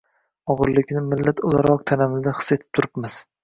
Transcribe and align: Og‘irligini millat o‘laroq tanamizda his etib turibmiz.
Og‘irligini 0.53 1.03
millat 1.11 1.43
o‘laroq 1.51 1.87
tanamizda 1.95 2.37
his 2.41 2.51
etib 2.61 2.77
turibmiz. 2.77 3.23